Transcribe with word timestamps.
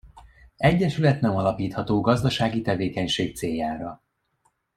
Egyesület 0.57 1.21
nem 1.21 1.35
alapítható 1.35 2.01
gazdasági 2.01 2.61
tevékenység 2.61 3.35
céljára. 3.35 4.03